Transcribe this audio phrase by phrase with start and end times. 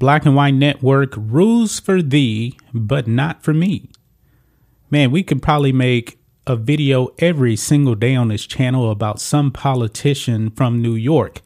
[0.00, 3.90] Black and White Network rules for thee, but not for me.
[4.90, 9.52] Man, we could probably make a video every single day on this channel about some
[9.52, 11.42] politician from New York,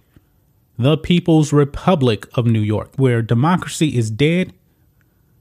[0.79, 4.53] the People's Republic of New York, where democracy is dead.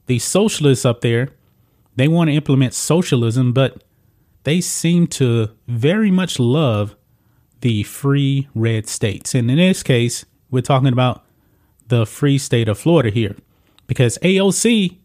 [0.07, 1.29] The socialists up there,
[1.95, 3.83] they want to implement socialism, but
[4.41, 6.95] they seem to very much love
[7.61, 9.35] the free red states.
[9.35, 11.23] And in this case, we're talking about
[11.87, 13.35] the free state of Florida here
[13.87, 14.97] because AOC,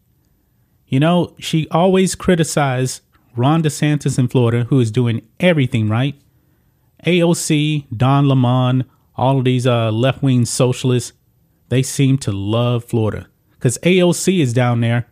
[0.87, 3.01] you know, she always criticized
[3.35, 6.15] Ron DeSantis in Florida, who is doing everything right.
[7.05, 11.13] AOC, Don Lemon, all of these uh, left wing socialists,
[11.69, 15.07] they seem to love Florida because AOC is down there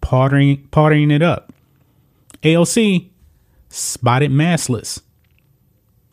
[0.00, 1.52] partying, partying it up.
[2.42, 3.10] AOC
[3.68, 5.02] spotted massless.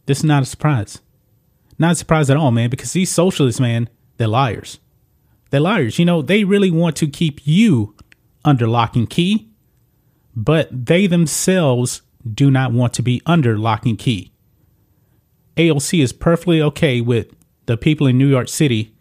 [0.05, 0.99] This is not a surprise.
[1.79, 4.79] Not a surprise at all, man, because these socialists, man, they're liars.
[5.49, 5.99] They're liars.
[5.99, 7.95] You know, they really want to keep you
[8.43, 9.49] under lock and key,
[10.35, 12.01] but they themselves
[12.33, 14.31] do not want to be under lock and key.
[15.57, 17.33] AOC is perfectly okay with
[17.65, 18.93] the people in New York City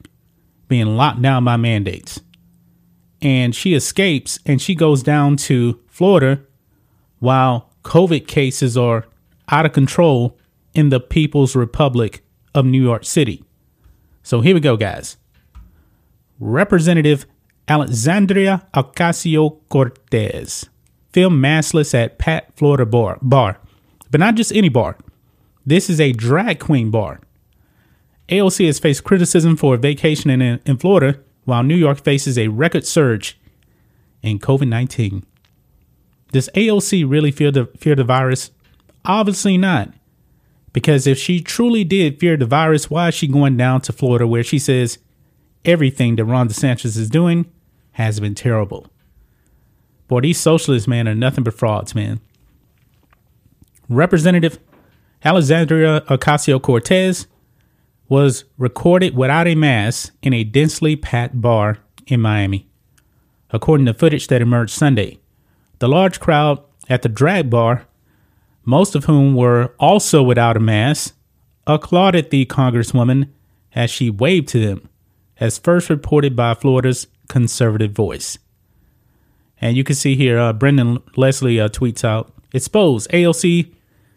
[0.68, 2.20] being locked down by mandates.
[3.20, 6.40] And she escapes and she goes down to Florida
[7.18, 9.06] while COVID cases are
[9.48, 10.38] out of control
[10.74, 13.44] in the People's Republic of New York City.
[14.22, 15.16] So here we go, guys.
[16.40, 17.26] Representative
[17.68, 20.68] Alexandria Ocasio Cortez
[21.12, 23.58] filmed maskless at Pat Florida bar, bar,
[24.10, 24.98] but not just any bar.
[25.64, 27.20] This is a drag queen bar.
[28.28, 32.86] AOC has faced criticism for vacation in, in Florida, while New York faces a record
[32.86, 33.38] surge
[34.22, 35.24] in COVID 19.
[36.32, 38.50] Does AOC really fear the fear the virus?
[39.04, 39.92] Obviously not.
[40.72, 44.26] Because if she truly did fear the virus, why is she going down to Florida
[44.26, 44.98] where she says
[45.64, 47.50] everything that Ron DeSantis is doing
[47.92, 48.86] has been terrible?
[50.08, 52.20] Boy, these socialists, man, are nothing but frauds, man.
[53.88, 54.58] Representative
[55.24, 57.26] Alexandria Ocasio Cortez
[58.08, 62.68] was recorded without a mask in a densely packed bar in Miami,
[63.50, 65.18] according to footage that emerged Sunday.
[65.78, 67.86] The large crowd at the drag bar,
[68.64, 71.16] most of whom were also without a mask,
[71.66, 73.30] applauded the Congresswoman
[73.74, 74.88] as she waved to them,
[75.40, 78.38] as first reported by Florida's conservative voice.
[79.60, 83.72] And you can see here, uh, Brendon Leslie uh, tweets out, exposed AOC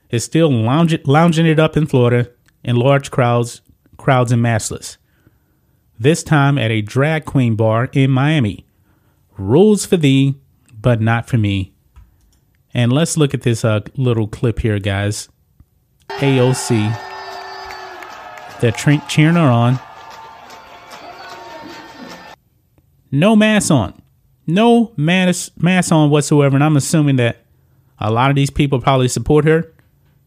[0.10, 2.30] is still lounging, lounging it up in Florida
[2.64, 3.62] in large crowds,
[3.98, 4.98] crowds and maskless.
[6.00, 8.66] This time at a drag queen bar in Miami.
[9.38, 10.36] Rules for thee,
[10.72, 11.74] but not for me.
[12.74, 15.30] And let's look at this uh, little clip here, guys.
[16.10, 17.00] AOC.
[18.60, 19.80] They're tre- cheering her on.
[23.12, 24.02] No mask on.
[24.46, 26.56] No mask, mask on whatsoever.
[26.56, 27.46] And I'm assuming that
[28.00, 29.74] a lot of these people probably support her.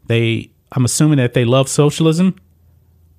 [0.07, 2.37] They, I'm assuming that they love socialism,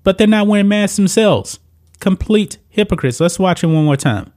[0.04, 1.60] but they're not wearing masks themselves.
[2.00, 3.20] Complete hypocrites.
[3.20, 4.32] Let's watch it one more time.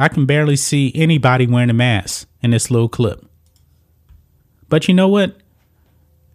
[0.00, 3.24] I can barely see anybody wearing a mask in this little clip.
[4.68, 5.36] But you know what?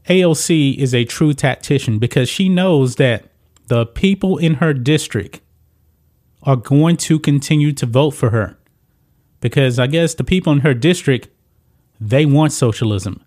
[0.08, 3.26] AOC is a true tactician because she knows that
[3.68, 5.40] the people in her district
[6.44, 8.58] are going to continue to vote for her.
[9.40, 11.30] Because I guess the people in her district,
[12.00, 13.24] they want socialism.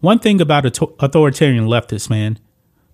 [0.00, 2.38] One thing about authoritarian leftists, man,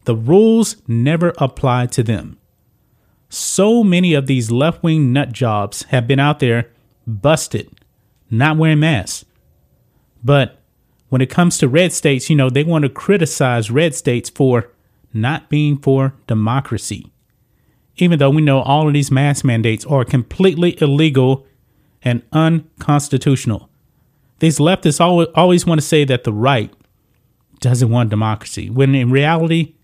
[0.04, 2.38] the rules never apply to them.
[3.28, 6.70] So many of these left wing nut jobs have been out there
[7.06, 7.70] busted,
[8.30, 9.24] not wearing masks.
[10.22, 10.60] But
[11.08, 14.70] when it comes to red states, you know, they want to criticize red states for
[15.12, 17.12] not being for democracy.
[17.96, 21.46] Even though we know all of these mask mandates are completely illegal
[22.02, 23.70] and unconstitutional.
[24.40, 26.72] These leftists always, always want to say that the right
[27.60, 29.74] doesn't want democracy, when in reality,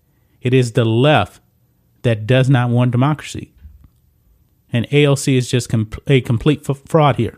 [0.41, 1.41] it is the left
[2.03, 3.53] that does not want democracy
[4.73, 7.37] and AOC is just com- a complete f- fraud here.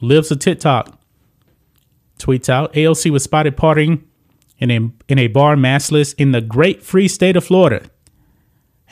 [0.00, 0.98] Libs of TikTok
[2.20, 4.02] tweets out AOC was spotted partying
[4.58, 7.88] in a in a bar maskless in the great free state of Florida.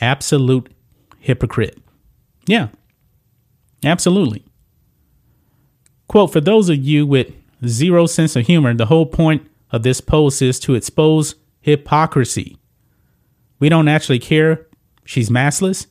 [0.01, 0.73] Absolute
[1.19, 1.79] hypocrite.
[2.47, 2.69] Yeah.
[3.85, 4.45] Absolutely.
[6.09, 7.33] Quote For those of you with
[7.67, 12.57] zero sense of humor, the whole point of this post is to expose hypocrisy.
[13.61, 14.67] We don't actually care
[15.05, 15.87] she's maskless.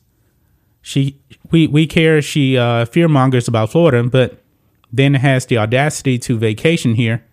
[0.82, 1.20] She
[1.50, 4.42] we we care she uh, fearmongers about Florida, but
[4.92, 7.24] then has the audacity to vacation here,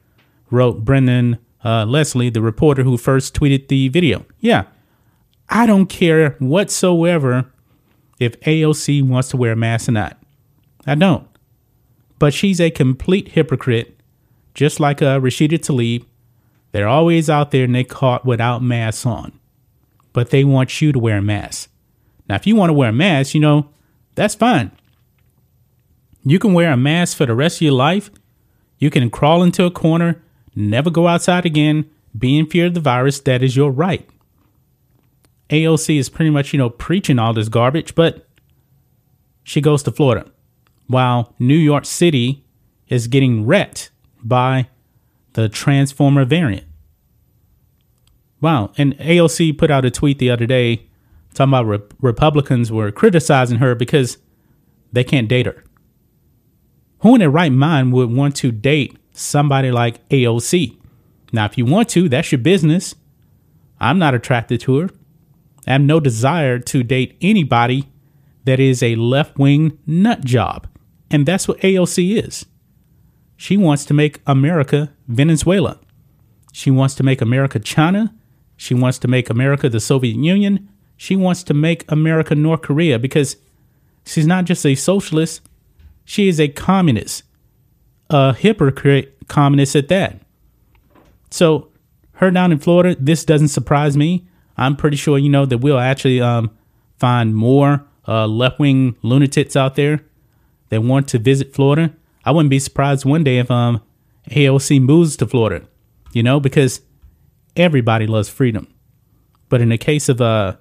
[0.51, 4.25] wrote Brendon uh, Leslie, the reporter who first tweeted the video.
[4.39, 4.65] Yeah,
[5.49, 7.51] I don't care whatsoever
[8.19, 10.17] if AOC wants to wear a mask or not.
[10.85, 11.27] I don't.
[12.19, 13.99] But she's a complete hypocrite,
[14.53, 16.05] just like uh, Rashida Tlaib.
[16.71, 19.37] They're always out there and they caught without masks on.
[20.13, 21.69] But they want you to wear a mask.
[22.27, 23.69] Now, if you want to wear a mask, you know,
[24.15, 24.71] that's fine.
[26.23, 28.09] You can wear a mask for the rest of your life.
[28.79, 30.23] You can crawl into a corner,
[30.55, 33.19] never go outside again, be in fear of the virus.
[33.19, 34.07] That is your right.
[35.49, 38.27] AOC is pretty much, you know, preaching all this garbage, but
[39.43, 40.29] she goes to Florida
[40.87, 42.43] while New York City
[42.87, 43.91] is getting wrecked
[44.23, 44.69] by
[45.33, 46.65] the Transformer variant.
[48.41, 48.71] Wow.
[48.77, 50.87] And AOC put out a tweet the other day
[51.33, 54.17] talking about re- Republicans were criticizing her because
[54.91, 55.63] they can't date her.
[56.99, 60.77] Who in their right mind would want to date somebody like AOC?
[61.31, 62.95] Now, if you want to, that's your business.
[63.79, 64.89] I'm not attracted to her.
[65.67, 67.89] I have no desire to date anybody
[68.45, 70.67] that is a left wing nut job.
[71.09, 72.45] And that's what AOC is.
[73.37, 75.79] She wants to make America Venezuela.
[76.53, 78.13] She wants to make America China.
[78.55, 80.69] She wants to make America the Soviet Union.
[80.95, 83.35] She wants to make America North Korea because
[84.05, 85.41] she's not just a socialist,
[86.05, 87.23] she is a communist,
[88.09, 90.21] a hypocrite communist at that.
[91.31, 91.69] So,
[92.13, 94.27] her down in Florida, this doesn't surprise me.
[94.57, 96.51] I'm pretty sure you know that we'll actually um,
[96.97, 100.01] find more uh, left wing lunatics out there
[100.69, 101.93] that want to visit Florida.
[102.23, 103.81] I wouldn't be surprised one day if um,
[104.29, 105.67] AOC moves to Florida,
[106.13, 106.81] you know, because
[107.55, 108.67] everybody loves freedom.
[109.49, 110.55] But in the case of a uh,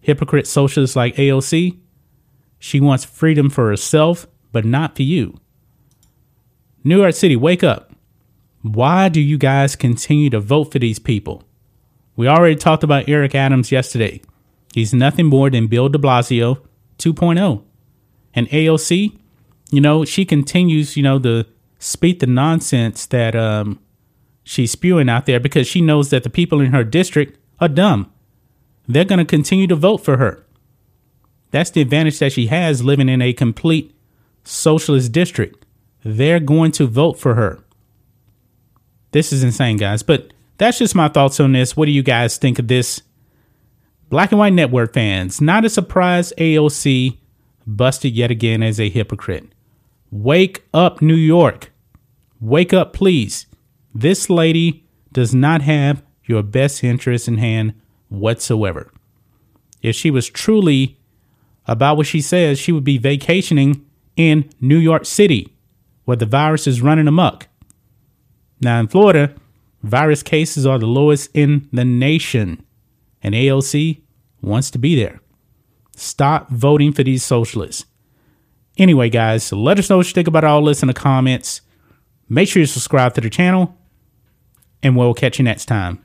[0.00, 1.78] hypocrite socialist like AOC,
[2.58, 5.40] she wants freedom for herself, but not for you.
[6.86, 7.90] New York City, wake up.
[8.62, 11.42] Why do you guys continue to vote for these people?
[12.14, 14.22] We already talked about Eric Adams yesterday.
[14.72, 16.58] He's nothing more than Bill de Blasio
[16.98, 17.64] 2.0.
[18.34, 19.18] And AOC,
[19.72, 21.44] you know, she continues, you know, to
[21.80, 23.80] speak the nonsense that um,
[24.44, 28.12] she's spewing out there because she knows that the people in her district are dumb.
[28.86, 30.46] They're going to continue to vote for her.
[31.50, 33.92] That's the advantage that she has living in a complete
[34.44, 35.65] socialist district.
[36.08, 37.58] They're going to vote for her.
[39.10, 40.04] This is insane, guys.
[40.04, 41.76] But that's just my thoughts on this.
[41.76, 43.02] What do you guys think of this?
[44.08, 47.18] Black and White Network fans, not a surprise AOC
[47.66, 49.46] busted yet again as a hypocrite.
[50.12, 51.72] Wake up, New York.
[52.40, 53.46] Wake up, please.
[53.92, 57.74] This lady does not have your best interest in hand
[58.10, 58.92] whatsoever.
[59.82, 61.00] If she was truly
[61.66, 65.55] about what she says, she would be vacationing in New York City,
[66.06, 67.46] where the virus is running amok.
[68.60, 69.34] Now, in Florida,
[69.86, 72.64] Virus cases are the lowest in the nation,
[73.22, 74.00] and AOC
[74.42, 75.20] wants to be there.
[75.94, 77.84] Stop voting for these socialists.
[78.76, 81.60] Anyway, guys, let us know what you think about all this in the comments.
[82.28, 83.78] Make sure you subscribe to the channel,
[84.82, 86.04] and we'll catch you next time.